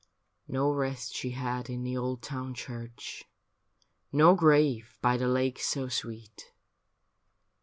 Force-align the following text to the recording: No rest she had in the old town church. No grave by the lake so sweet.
No 0.47 0.71
rest 0.71 1.13
she 1.13 1.29
had 1.29 1.69
in 1.69 1.83
the 1.83 1.95
old 1.95 2.23
town 2.23 2.55
church. 2.55 3.25
No 4.11 4.33
grave 4.33 4.97
by 4.99 5.15
the 5.15 5.27
lake 5.27 5.59
so 5.59 5.89
sweet. 5.89 6.51